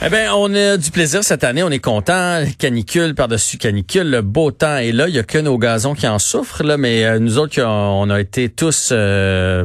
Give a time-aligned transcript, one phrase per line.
[0.00, 2.44] Eh bien, on a du plaisir cette année, on est content.
[2.56, 5.08] Canicule par-dessus canicule, le beau temps est là.
[5.08, 8.08] Il y a que nos gazons qui en souffrent, là, mais euh, nous autres, on
[8.08, 9.64] a été tous euh,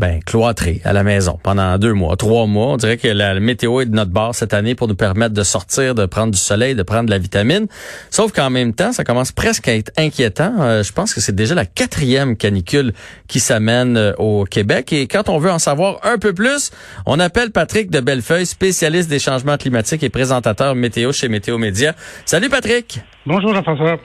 [0.00, 2.68] ben, cloîtré à la maison pendant deux mois, trois mois.
[2.68, 5.42] On dirait que la météo est de notre bord cette année pour nous permettre de
[5.42, 7.66] sortir, de prendre du soleil, de prendre de la vitamine.
[8.08, 10.54] Sauf qu'en même temps, ça commence presque à être inquiétant.
[10.60, 12.94] Euh, je pense que c'est déjà la quatrième canicule
[13.28, 14.90] qui s'amène euh, au Québec.
[14.94, 16.70] Et quand on veut en savoir un peu plus,
[17.04, 21.94] on appelle Patrick de Bellefeuille, spécialiste des changements climatiques et présentateur météo chez Météo Média.
[22.24, 23.00] Salut Patrick.
[23.26, 23.98] Bonjour Jean-François.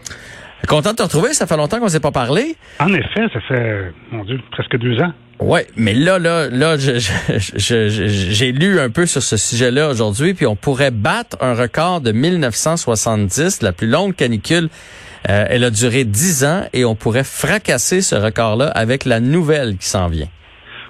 [0.67, 1.33] Content de te retrouver.
[1.33, 2.55] Ça fait longtemps qu'on ne s'est pas parlé.
[2.79, 5.11] En effet, ça fait, mon Dieu, presque deux ans.
[5.39, 10.55] Ouais, mais là, là, là, j'ai lu un peu sur ce sujet-là aujourd'hui, puis on
[10.55, 14.69] pourrait battre un record de 1970, la plus longue canicule.
[15.29, 19.77] Euh, elle a duré dix ans et on pourrait fracasser ce record-là avec la nouvelle
[19.77, 20.27] qui s'en vient.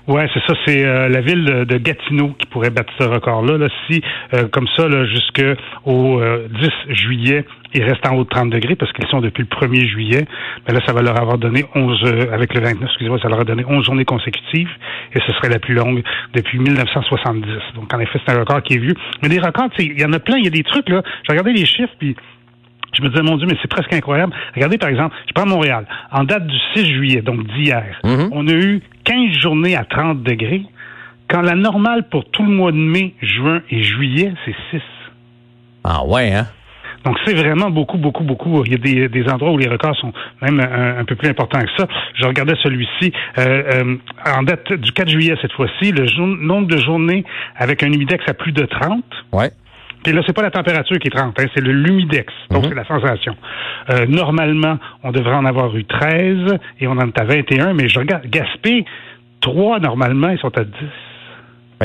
[0.08, 0.54] Ouais, c'est ça.
[0.66, 3.58] C'est euh, la ville de, Gatineau qui pourrait battre ce record-là.
[3.58, 6.22] Là, si, euh, comme ça, là, jusqu'au
[6.88, 9.86] 10 juillet, ils restent en haut de 30 degrés parce qu'ils sont depuis le 1er
[9.86, 10.26] juillet.
[10.68, 13.42] Mais là, ça va leur avoir donné 11, euh, avec le 29, excusez-moi, ça leur
[13.42, 14.70] a donné 11 journées consécutives
[15.14, 16.02] et ce serait la plus longue
[16.34, 17.46] depuis 1970.
[17.76, 18.96] Donc, en effet, c'est un record qui est vieux.
[19.22, 20.38] Mais des records, il y en a plein.
[20.38, 21.02] Il y a des trucs, là.
[21.24, 22.16] J'ai regardé les chiffres, puis
[22.94, 24.34] je me disais, mon Dieu, mais c'est presque incroyable.
[24.56, 25.86] Regardez, par exemple, je prends Montréal.
[26.12, 28.30] En date du 6 juillet, donc d'hier, mm-hmm.
[28.32, 30.64] on a eu 15 journées à 30 degrés,
[31.28, 34.82] quand la normale pour tout le mois de mai, juin et juillet, c'est 6.
[35.84, 36.48] Ah ouais, hein?
[37.06, 38.64] Donc, c'est vraiment beaucoup, beaucoup, beaucoup.
[38.66, 40.12] Il y a des, des endroits où les records sont
[40.42, 41.88] même un, peu plus importants que ça.
[42.16, 46.78] Je regardais celui-ci euh, euh, en date du 4 juillet cette fois-ci, le nombre de
[46.78, 47.24] journées
[47.56, 49.04] avec un humidex à plus de 30.
[49.34, 49.52] Ouais.
[50.04, 52.32] Puis là, c'est pas la température qui est 30, hein, c'est le lumidex.
[52.50, 52.70] Donc, mhm.
[52.70, 53.36] c'est la sensation.
[53.90, 57.88] Euh, normalement, on devrait en avoir eu 13 et on en est à 21, mais
[57.88, 58.86] je regarde, Gaspé,
[59.42, 60.72] 3 normalement, ils sont à 10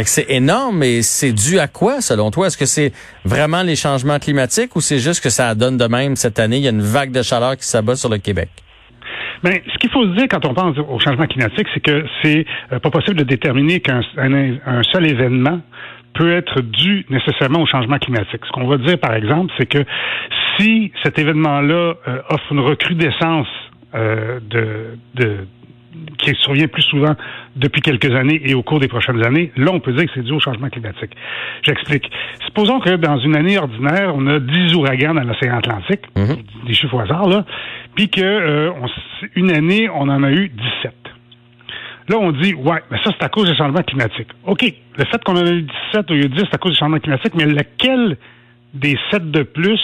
[0.09, 2.47] c'est énorme, mais c'est dû à quoi, selon toi?
[2.47, 2.93] Est-ce que c'est
[3.25, 6.57] vraiment les changements climatiques ou c'est juste que ça donne de même cette année?
[6.59, 8.49] Il y a une vague de chaleur qui s'abat sur le Québec.
[9.43, 12.45] Bien, ce qu'il faut se dire quand on pense au changement climatique, c'est que c'est
[12.73, 15.61] euh, pas possible de déterminer qu'un un, seul événement
[16.15, 18.41] peut être dû nécessairement au changement climatique.
[18.45, 19.85] Ce qu'on va dire, par exemple, c'est que
[20.59, 23.49] si cet événement-là euh, offre une recrudescence
[23.95, 25.47] euh, de, de
[26.19, 27.15] qui survient plus souvent
[27.57, 30.23] depuis quelques années et au cours des prochaines années, là, on peut dire que c'est
[30.23, 31.11] dû au changement climatique.
[31.63, 32.11] J'explique.
[32.47, 36.37] Supposons que dans une année ordinaire, on a 10 ouragans dans l'océan Atlantique, mhm.
[36.67, 37.45] des chiffres au hasard, là,
[37.95, 38.73] puis que euh,
[39.35, 40.93] une année, on en a eu 17.
[42.09, 44.29] Là, on dit, ouais, mais ça, c'est à cause du changement climatique.
[44.45, 45.63] OK, le fait qu'on en a eu
[45.93, 48.17] 17 au lieu de 10, c'est à cause du changement climatique, mais lequel
[48.75, 49.81] des 7 de plus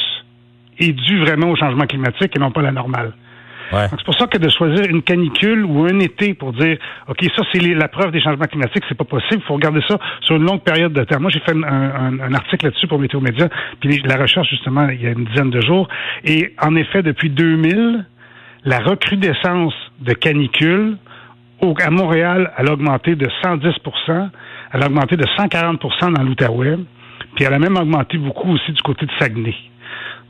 [0.79, 3.13] est dû vraiment au changement climatique et non pas la normale?
[3.71, 6.79] C'est pour ça que de choisir une canicule ou un été pour dire,
[7.09, 9.43] OK, ça, c'est la preuve des changements climatiques, c'est pas possible.
[9.43, 11.21] Il faut regarder ça sur une longue période de temps.
[11.21, 13.49] Moi, j'ai fait un, article là-dessus pour Météo Média,
[13.81, 15.89] puis la recherche, justement, il y a une dizaine de jours.
[16.25, 18.05] Et en effet, depuis 2000,
[18.65, 20.97] la recrudescence de canicules
[21.83, 23.73] à Montréal, elle a augmenté de 110
[24.73, 26.77] elle a augmenté de 140% dans l'Outaouais,
[27.35, 29.55] puis elle a même augmenté beaucoup aussi du côté de Saguenay.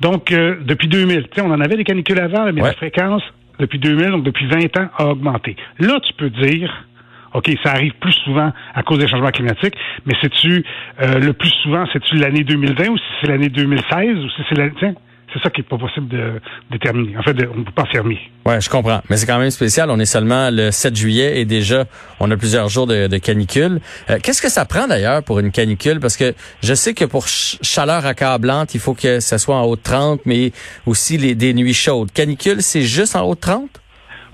[0.01, 3.23] Donc, euh, depuis 2000, on en avait des canicules avant, mais la fréquence,
[3.59, 5.57] depuis 2000, donc depuis 20 ans, a augmenté.
[5.79, 6.87] Là, tu peux dire,
[7.35, 9.75] OK, ça arrive plus souvent à cause des changements climatiques,
[10.05, 10.65] mais c'est-tu
[11.01, 14.59] euh, le plus souvent, c'est-tu l'année 2020 ou si c'est l'année 2016 ou si c'est
[14.59, 14.95] l'année...
[15.33, 17.17] C'est ça qui est pas possible de déterminer.
[17.19, 18.19] En fait, on ne peut pas affirmer.
[18.45, 19.01] Ouais, je comprends.
[19.11, 19.91] Mais c'est quand même spécial.
[19.91, 21.85] On est seulement le 7 juillet et déjà,
[22.21, 23.81] on a plusieurs jours de, canicule.
[24.09, 26.01] Euh, qu'est-ce que ça prend d'ailleurs pour une canicule?
[26.01, 29.77] Parce que je sais que pour chaleur accablante, il faut que ça soit en haut
[29.77, 30.53] de 30, mais
[30.87, 32.13] aussi les, des nuits chaudes.
[32.13, 33.81] Canicule, c'est juste en haut de 30?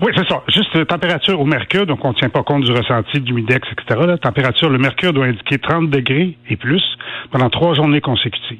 [0.01, 0.43] Oui, c'est ça.
[0.49, 4.01] Juste température au mercure, donc on ne tient pas compte du ressenti du midex, etc.
[4.05, 6.83] La température, le mercure doit indiquer 30 degrés et plus
[7.31, 8.59] pendant trois journées consécutives.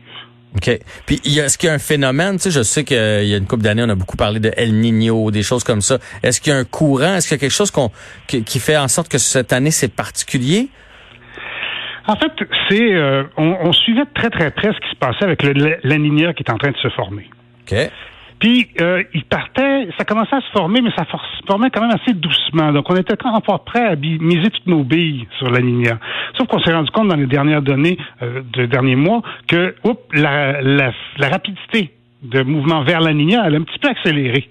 [0.56, 0.80] OK.
[1.06, 3.48] Puis, est-ce qu'il y a un phénomène, tu sais, je sais qu'il y a une
[3.48, 5.98] couple d'années, on a beaucoup parlé de El Niño, des choses comme ça.
[6.22, 7.16] Est-ce qu'il y a un courant?
[7.16, 7.90] Est-ce qu'il y a quelque chose qu'on,
[8.28, 10.70] qui, fait en sorte que cette année, c'est particulier?
[12.06, 12.32] En fait,
[12.70, 16.44] c'est, euh, on, suivait très, très près ce qui se passait avec le, la qui
[16.44, 17.30] est en train de se former.
[17.62, 17.76] OK.
[18.44, 21.96] Puis euh, il partait, ça commençait à se former, mais ça se formait quand même
[21.96, 22.74] assez doucement.
[22.74, 25.98] Donc on était même prêt à miser toutes nos billes sur la Nina.
[26.38, 29.98] Sauf qu'on s'est rendu compte dans les dernières données euh, de derniers mois que oups,
[30.12, 31.92] la, la, la rapidité
[32.22, 34.50] de mouvement vers la Nina, elle a un petit peu accéléré.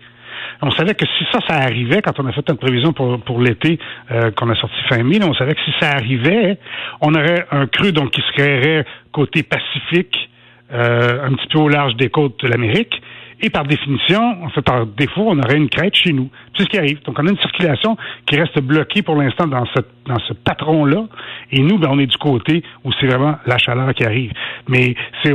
[0.63, 3.43] On savait que si ça, ça arrivait, quand on a fait notre prévision pour, pour
[3.43, 3.79] l'été
[4.11, 6.57] euh, qu'on a sorti fin mai, on savait que si ça arrivait,
[7.03, 10.31] on aurait un creux donc qui se créerait côté Pacifique,
[10.73, 13.03] euh, un petit peu au large des côtes de l'Amérique.
[13.45, 16.31] Et par définition, en fait, par défaut, on aurait une crête chez nous.
[16.57, 17.03] C'est ce qui arrive.
[17.03, 17.97] Donc, on a une circulation
[18.27, 21.07] qui reste bloquée pour l'instant dans, ce, dans ce patron-là.
[21.51, 24.33] Et nous, ben, on est du côté où c'est vraiment la chaleur qui arrive.
[24.69, 24.95] Mais
[25.25, 25.33] c'est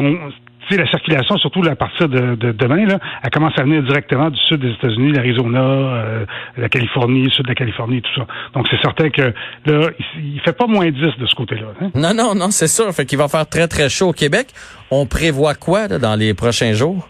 [0.78, 4.62] la circulation, surtout à partir de, demain, là, elle commence à venir directement du sud
[4.62, 6.26] des États-Unis, l'Arizona, euh,
[6.58, 8.28] la Californie, sud de la Californie, tout ça.
[8.54, 9.34] Donc, c'est certain que
[9.66, 11.68] là, il, fait pas moins 10 de ce côté-là.
[11.82, 11.92] Hein.
[11.96, 12.90] Non, non, non, c'est sûr.
[12.94, 14.48] Fait qu'il va faire très, très chaud au Québec.
[14.92, 17.10] On prévoit quoi dans les prochains jours?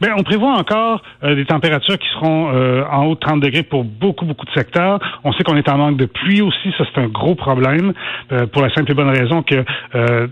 [0.00, 3.62] Bien, on prévoit encore euh, des températures qui seront euh, en haut de 30 degrés
[3.62, 4.98] pour beaucoup, beaucoup de secteurs.
[5.24, 6.72] On sait qu'on est en manque de pluie aussi.
[6.78, 7.92] Ça, c'est un gros problème
[8.32, 9.64] euh, pour la simple et bonne raison que,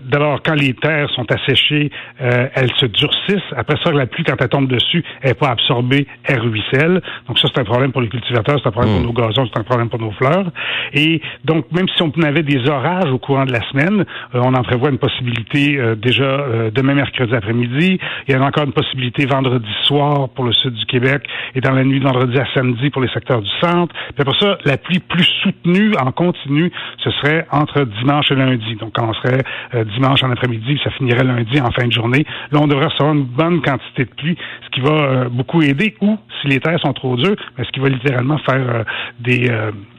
[0.09, 3.53] d'abord, quand les terres sont asséchées, elles se durcissent.
[3.55, 7.01] Après ça, la pluie, quand elle tombe dessus, elle n'est pas absorbée, elle ruisselle.
[7.27, 9.05] Donc ça, c'est un problème pour les cultivateurs, c'est un problème pour hmm.
[9.05, 10.45] nos gazons, c'est un problème pour nos fleurs.
[10.93, 14.63] Et donc, même si on avait des orages au courant de la semaine, on en
[14.63, 17.99] prévoit une possibilité déjà demain mercredi après-midi.
[18.27, 21.23] Il y en a encore une possibilité vendredi vendredi soir pour le sud du Québec
[21.55, 23.93] et dans la nuit de vendredi à samedi pour les secteurs du centre.
[23.93, 26.71] Puis après ça, la pluie plus soutenue en continu,
[27.03, 28.75] ce serait entre dimanche et lundi.
[28.75, 29.43] Donc, quand on serait
[29.75, 32.25] euh, dimanche en après-midi, ça finirait lundi en fin de journée.
[32.51, 35.95] Là, on devrait recevoir une bonne quantité de pluie, ce qui va euh, beaucoup aider.
[36.01, 38.83] Ou, si les terres sont trop dures, mais ce qui va littéralement faire euh,
[39.19, 39.49] des,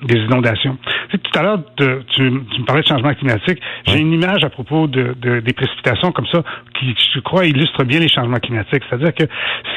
[0.03, 0.77] des inondations.
[1.11, 3.61] Tu tout à l'heure, tu, me parlais de changement climatique.
[3.87, 6.43] J'ai une image à propos de, des précipitations comme ça
[6.79, 8.83] qui, je crois, illustre bien les changements climatiques.
[8.89, 9.25] C'est-à-dire que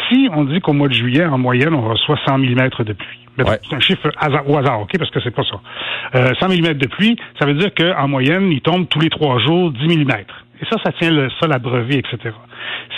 [0.09, 3.19] si on dit qu'au mois de juillet, en moyenne, on reçoit 100 mm de pluie,
[3.37, 4.09] C'est un chiffre
[4.47, 5.59] au hasard, OK, parce que c'est pas ça.
[6.15, 9.39] Euh, 100 mm de pluie, ça veut dire qu'en moyenne, il tombe tous les trois
[9.39, 10.11] jours 10 mm.
[10.61, 12.33] Et ça, ça tient le sol à brevet, etc.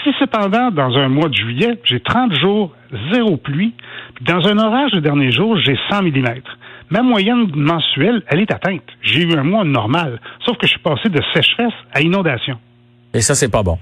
[0.04, 2.72] Si cependant, dans un mois de juillet, j'ai 30 jours,
[3.12, 3.74] zéro pluie,
[4.16, 6.28] puis dans un orage de dernier jour, j'ai 100 mm,
[6.90, 8.84] ma moyenne mensuelle, elle est atteinte.
[9.02, 12.58] J'ai eu un mois normal, sauf que je suis passé de sécheresse à inondation.
[13.14, 13.78] Et ça, c'est pas bon.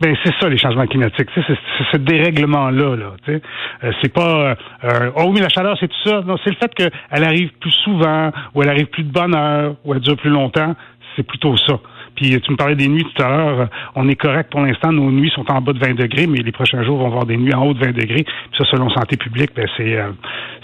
[0.00, 1.56] Ben c'est ça les changements climatiques, c'est
[1.92, 3.12] ce dérèglement là là.
[3.28, 6.22] Euh, c'est pas euh, oh mais la chaleur c'est tout ça.
[6.22, 9.76] Non, c'est le fait qu'elle arrive plus souvent ou elle arrive plus de bonne heure
[9.84, 10.74] ou elle dure plus longtemps.
[11.16, 11.78] C'est plutôt ça.
[12.16, 13.68] Puis tu me parlais des nuits tout à l'heure.
[13.94, 14.92] On est correct pour l'instant.
[14.92, 17.36] Nos nuits sont en bas de 20 degrés, mais les prochains jours vont avoir des
[17.36, 18.24] nuits en haut de 20 degrés.
[18.24, 20.10] Puis ça, selon Santé publique, ben c'est euh,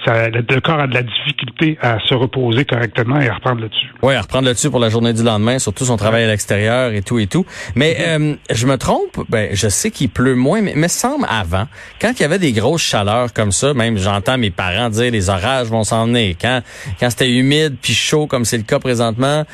[0.05, 3.69] ça, le corps a de la difficulté à se reposer correctement et à reprendre le
[3.69, 3.93] dessus.
[4.03, 6.93] Oui, à reprendre le dessus pour la journée du lendemain, surtout son travail à l'extérieur
[6.93, 7.45] et tout et tout.
[7.75, 8.33] Mais mm-hmm.
[8.33, 9.19] euh, je me trompe?
[9.29, 11.67] Ben, je sais qu'il pleut moins, mais me semble avant,
[12.01, 15.31] quand il y avait des grosses chaleurs comme ça, même j'entends mes parents dire les
[15.31, 16.37] orages vont s'en venir.
[16.41, 16.61] Quand
[16.99, 19.45] quand c'était humide puis chaud comme c'est le cas présentement,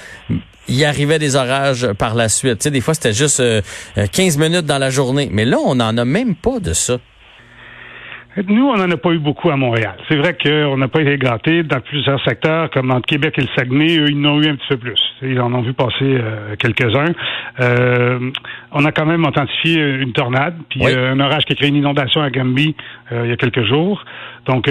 [0.69, 2.59] il arrivait des orages par la suite.
[2.59, 5.29] Tu sais, des fois, c'était juste 15 euh, euh, minutes dans la journée.
[5.33, 6.99] Mais là, on n'en a même pas de ça.
[8.49, 9.97] Nous, on n'en a pas eu beaucoup à Montréal.
[10.11, 13.49] C'est vrai qu'on n'a pas été gâtés dans plusieurs secteurs, comme entre Québec et le
[13.57, 15.01] Saguenay, eux, ils n'ont eu un petit peu plus.
[15.23, 17.15] Ils en ont vu passer euh, quelques-uns.
[18.73, 22.21] on a quand même authentifié une tornade, puis un orage qui a créé une inondation
[22.21, 22.77] à Gambie
[23.11, 24.05] il y a quelques jours.
[24.45, 24.71] Donc,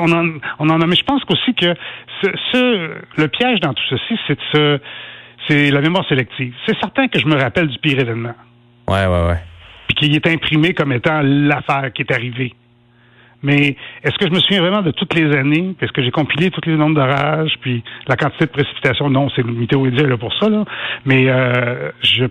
[0.00, 0.86] on, en, on en a.
[0.86, 1.74] Mais je pense aussi que
[2.22, 4.80] ce, le piège dans tout ceci, c'est de se
[5.48, 6.54] c'est la mémoire sélective.
[6.66, 8.34] C'est certain que je me rappelle du pire événement.
[8.88, 9.42] Ouais, ouais, ouais.
[9.86, 12.54] Puis qu'il est imprimé comme étant l'affaire qui est arrivée.
[13.42, 15.74] Mais est-ce que je me souviens vraiment de toutes les années?
[15.80, 19.10] Est-ce que j'ai compilé tous les nombres d'orages, puis la quantité de précipitations?
[19.10, 20.64] Non, c'est météo là pour ça, là.
[21.04, 22.24] Mais euh, je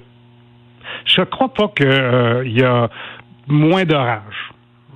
[1.05, 2.89] je crois pas qu'il euh, y a
[3.47, 4.51] moins d'orages.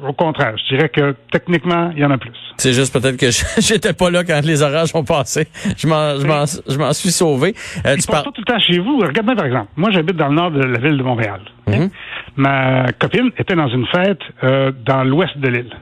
[0.05, 2.31] Au contraire, je dirais que techniquement, il y en a plus.
[2.57, 5.47] C'est juste peut-être que j'étais pas là quand les orages ont passé.
[5.75, 7.55] Je m'en, je m'en, suis sauvé.
[7.85, 8.99] Euh, tu parles tout le temps chez vous.
[8.99, 9.71] Regarde-moi par exemple.
[9.75, 11.41] Moi, j'habite dans le nord de la ville de Montréal.
[11.67, 11.89] Mhm.
[12.35, 15.73] Ma copine était dans une fête euh, dans l'ouest de l'île.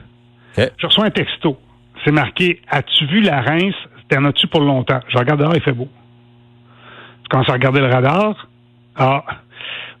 [0.56, 1.58] Je reçois un texto.
[2.04, 3.74] C'est marqué As-tu vu la Reims?
[4.08, 5.00] T'en as-tu pour longtemps?
[5.08, 5.88] Je regarde dehors, il fait beau.
[7.24, 8.48] Je commence à regarder le radar.
[8.96, 9.24] Ah,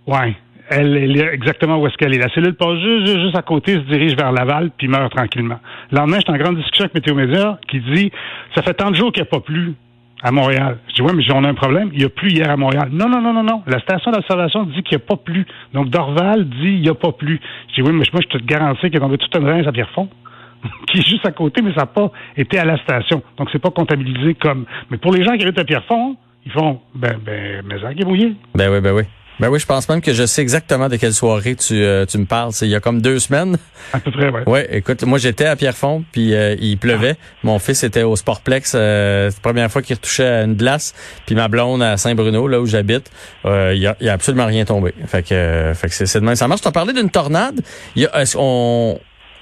[0.06, 0.36] ouais
[0.68, 2.18] elle, est exactement où est-ce qu'elle est.
[2.18, 5.60] La cellule passe juste, juste, à côté, se dirige vers Laval, puis meurt tranquillement.
[5.90, 8.10] Le lendemain, j'étais en grande discussion avec Météo Média qui dit
[8.54, 9.74] Ça fait tant de jours qu'il n'y a pas plu
[10.22, 10.78] à Montréal.
[10.88, 11.90] Je dis Ouais, mais on a un problème.
[11.92, 12.88] Il n'y a plus hier à Montréal.
[12.90, 13.62] Non, non, non, non, non.
[13.66, 15.46] La station d'observation dit qu'il n'y a pas plu.
[15.72, 17.40] Donc Dorval dit il n'y a pas plu.
[17.68, 19.72] Je dis Oui, mais moi, je te garantis qu'il y a toute une reine à
[19.72, 20.08] Pierrefonds
[20.88, 23.22] qui est juste à côté, mais ça n'a pas été à la station.
[23.38, 24.64] Donc, c'est pas comptabilisé comme.
[24.90, 28.02] Mais pour les gens qui habitent à Pierrefonds, ils font ben ben mais ça qui
[28.02, 28.32] est.
[28.54, 29.02] Ben oui, ben oui.
[29.38, 32.16] Ben oui, je pense même que je sais exactement de quelle soirée tu, euh, tu
[32.16, 32.52] me parles.
[32.52, 33.58] C'est il y a comme deux semaines.
[33.92, 34.40] À peu près, oui.
[34.46, 37.16] Oui, écoute, moi j'étais à Pierrefonds, puis euh, il pleuvait.
[37.42, 38.72] Mon fils était au Sportplex.
[38.74, 40.94] Euh, la première fois qu'il retouchait à une glace.
[41.26, 43.10] Puis ma blonde à Saint-Bruno, là où j'habite,
[43.44, 44.94] il y, a, y a absolument rien tombé.
[45.06, 46.34] Fait que, fait que c'est demain.
[46.34, 46.62] Ça marche.
[46.62, 47.60] Tu as parlé d'une tornade.
[47.94, 48.38] Est-ce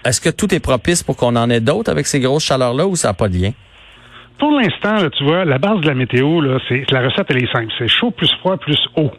[0.04, 2.94] est-ce que tout est propice pour qu'on en ait d'autres avec ces grosses chaleurs-là ou
[2.94, 3.52] ça n'a pas de lien?
[4.38, 7.52] Pour l'instant, tu vois, la base de la météo, là, c'est la recette, elle est
[7.52, 7.72] simple.
[7.78, 9.10] C'est chaud plus froid plus eau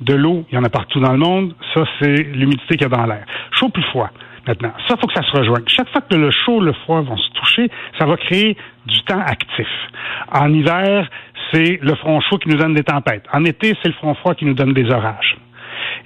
[0.00, 1.54] de l'eau, il y en a partout dans le monde.
[1.74, 3.24] Ça, c'est l'humidité qu'il y a dans l'air.
[3.52, 4.10] Chaud plus froid.
[4.46, 5.64] Maintenant, ça, faut que ça se rejoigne.
[5.66, 9.02] Chaque fois que le chaud et le froid vont se toucher, ça va créer du
[9.04, 9.68] temps actif.
[10.30, 11.08] En hiver,
[11.52, 13.24] c'est le front chaud qui nous donne des tempêtes.
[13.32, 15.36] En été, c'est le front froid qui nous donne des orages.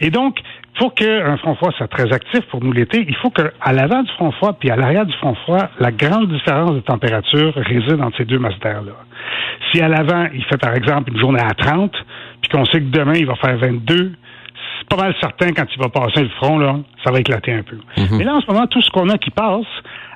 [0.00, 0.38] Et donc,
[0.78, 4.10] pour qu'un front froid soit très actif pour nous l'été, il faut qu'à l'avant du
[4.12, 8.18] front froid puis à l'arrière du front froid, la grande différence de température réside entre
[8.18, 8.92] ces deux masses d'air-là.
[9.70, 11.92] Si à l'avant, il fait par exemple une journée à 30,
[12.40, 14.12] puis qu'on sait que demain, il va faire 22,
[14.78, 17.62] c'est pas mal certain quand il va passer le front, là, ça va éclater un
[17.62, 17.76] peu.
[17.96, 18.18] Mhm.
[18.18, 19.66] Mais là, en ce moment, tout ce qu'on a qui passe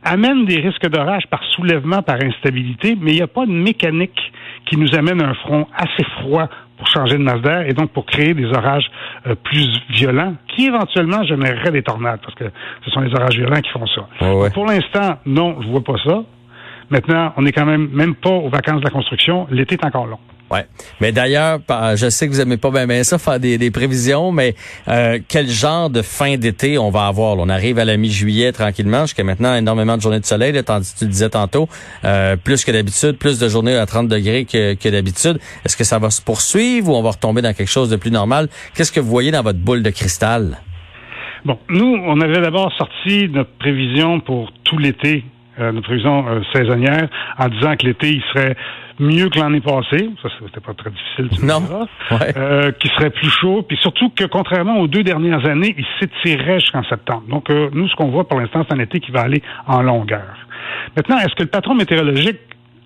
[0.05, 4.33] amène des risques d'orage par soulèvement, par instabilité, mais il n'y a pas de mécanique
[4.67, 8.07] qui nous amène un front assez froid pour changer de masse d'air et donc pour
[8.07, 8.91] créer des orages
[9.27, 12.45] euh, plus violents qui éventuellement généreraient des tornades parce que
[12.85, 14.09] ce sont les orages violents qui font ça.
[14.51, 16.23] Pour l'instant, non, je vois pas ça.
[16.93, 19.47] Maintenant, on n'est quand même même pas aux vacances de la construction.
[19.51, 20.19] L'été est encore long.
[20.51, 20.67] Ouais.
[21.01, 21.61] Mais d'ailleurs,
[21.97, 24.55] je sais que vous aimez pas bien, ça faire des, prévisions, mais
[24.89, 27.39] euh, quel genre de fin d'été on va avoir?
[27.39, 30.93] On arrive à la mi-juillet tranquillement, jusqu'à maintenant énormément de journées de soleil, là, tandis
[30.93, 31.71] que tu le disais tantôt,
[32.05, 35.39] euh, plus que d'habitude, plus de journées à 30 degrés que, que d'habitude.
[35.65, 38.11] Est-ce que ça va se poursuivre ou on va retomber dans quelque chose de plus
[38.11, 38.49] normal?
[38.75, 40.59] Qu'est-ce que vous voyez dans votre boule de cristal?
[41.47, 45.25] Bon, nous, on avait d'abord sorti notre prévision pour tout l'été
[45.59, 48.57] euh, notre prévision euh, saisonnière en disant que l'été, il serait
[48.99, 50.11] mieux que l'année passée.
[50.23, 51.63] Ça, c'était pas très difficile, tu non.
[52.37, 56.61] Euh, qui serait plus chaud, puis surtout que contrairement aux deux dernières années, il s'étirerait
[56.61, 57.25] jusqu'en septembre.
[57.29, 59.83] Donc, euh, nous, ce qu'on voit pour l'instant, c'est un été qui va aller en
[59.83, 60.37] longueur.
[60.97, 62.39] Maintenant, est-ce que le patron météorologique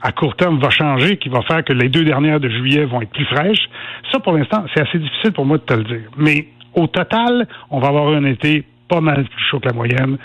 [0.03, 3.03] à court terme va changer, qui va faire que les deux dernières de juillet vont
[3.03, 3.69] être plus fraîches?
[4.13, 6.11] Ça, pour l'instant, c'est assez difficile pour moi de te le dire.
[6.17, 10.17] Mais au total, on va avoir un été pas mal plus chaud que la moyenne.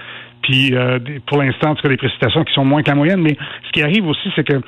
[0.51, 3.21] Puis euh, pour l'instant, en tout cas, des précipitations qui sont moins que la moyenne.
[3.21, 4.59] Mais ce qui arrive aussi, c'est que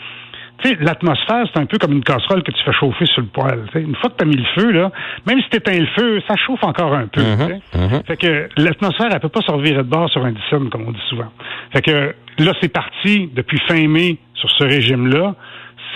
[0.80, 3.66] l'atmosphère, c'est un peu comme une casserole que tu fais chauffer sur le poêle.
[3.76, 4.92] Une fois que tu as mis le feu, là,
[5.28, 7.22] même si tu éteins le feu, ça chauffe encore un peu.
[7.22, 8.06] Mm-hmm, mm-hmm.
[8.06, 10.92] Fait que l'atmosphère, elle peut pas se revirer de bord sur un dixon, comme on
[10.92, 11.32] dit souvent.
[11.74, 15.36] Fait que là, c'est parti depuis fin mai sur ce régime-là.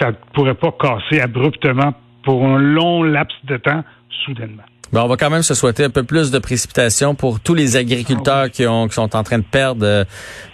[0.01, 3.85] Ça pourrait pas casser abruptement pour un long laps de temps,
[4.25, 4.63] soudainement.
[4.93, 7.75] Bon, on va quand même se souhaiter un peu plus de précipitations pour tous les
[7.75, 10.05] agriculteurs ah qui, ont, qui sont en train de perdre euh,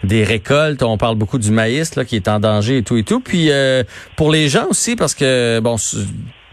[0.04, 0.82] des récoltes.
[0.82, 3.20] On parle beaucoup du maïs là, qui est en danger et tout et tout.
[3.20, 3.84] Puis euh,
[4.16, 5.78] pour les gens aussi, parce que bon,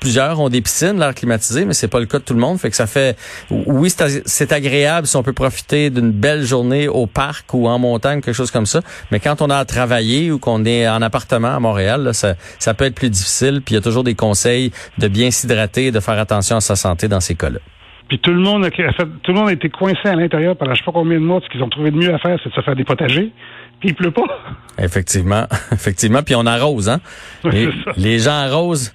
[0.00, 2.58] plusieurs ont des piscines, l'air climatisé, mais c'est pas le cas de tout le monde.
[2.58, 3.16] Fait que ça fait,
[3.50, 8.20] oui, c'est agréable si on peut profiter d'une belle journée au parc ou en montagne,
[8.20, 8.80] quelque chose comme ça.
[9.12, 12.74] Mais quand on a à travailler ou qu'on est en appartement à Montréal, ça, ça
[12.74, 13.60] peut être plus difficile.
[13.64, 16.60] Puis il y a toujours des conseils de bien s'hydrater et de faire attention à
[16.60, 17.60] sa santé dans ces cas-là.
[18.08, 20.80] Puis tout le monde a tout le monde a été coincé à l'intérieur pendant je
[20.80, 21.40] sais pas combien de mois.
[21.44, 23.30] Ce qu'ils ont trouvé de mieux à faire, c'est de se faire des potagers.
[23.78, 24.24] Puis il pleut pas.
[24.78, 26.22] Effectivement, effectivement.
[26.24, 27.00] Puis on arrose, hein.
[27.44, 28.92] les, les gens arrosent.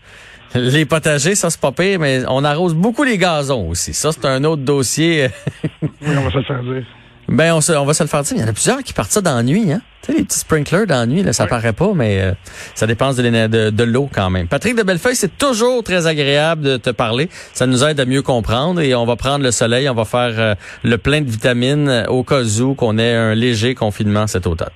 [0.59, 3.93] Les potagers, ça c'est pas pire, mais on arrose beaucoup les gazons aussi.
[3.93, 5.29] Ça, c'est un autre dossier.
[5.81, 6.85] oui, on va se le faire dire.
[7.27, 8.37] Ben, on, on va se le faire dire.
[8.37, 9.81] Il y en a plusieurs qui partent ça dans la nuit, hein.
[10.03, 12.33] Tu sais, les petits sprinklers dans la nuit, là, ça paraît pas, mais euh,
[12.75, 14.47] ça dépend de, de, de l'eau quand même.
[14.47, 17.27] Patrick de Bellefeuille, c'est toujours très agréable de te parler.
[17.53, 20.33] Ça nous aide à mieux comprendre et on va prendre le soleil, on va faire
[20.37, 24.45] euh, le plein de vitamines euh, au cas où qu'on ait un léger confinement cet
[24.45, 24.69] automne.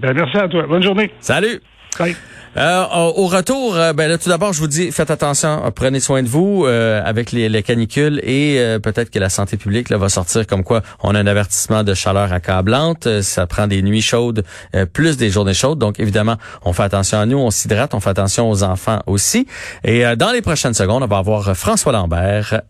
[0.00, 0.64] Ben, merci à toi.
[0.68, 1.10] Bonne journée.
[1.18, 1.60] Salut.
[1.98, 2.14] Bye.
[2.56, 6.22] Euh, au retour, euh, ben là, tout d'abord, je vous dis, faites attention, prenez soin
[6.22, 10.08] de vous euh, avec les, les, canicules et peut-être que la santé publique là, va
[10.08, 13.22] sortir comme quoi on a un avertissement de chaleur accablante.
[13.22, 14.44] Ça prend des nuits chaudes,
[14.92, 15.78] plus des journées chaudes.
[15.78, 19.46] Donc, évidemment, on fait attention à nous, on s'hydrate, on fait attention aux enfants aussi.
[19.84, 22.62] Et dans les prochaines secondes, on va avoir François Lambert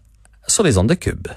[0.46, 1.28] sur les ondes de Cube.